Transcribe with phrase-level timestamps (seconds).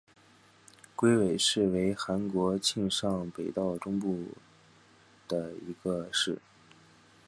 [0.95, 4.29] 龟尾市为韩国庆尚北道中西部
[5.27, 6.39] 的一个市。